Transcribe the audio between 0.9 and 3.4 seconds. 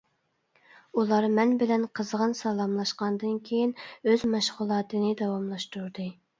ئۇلار مەن بىلەن قىزغىن سالاملاشقاندىن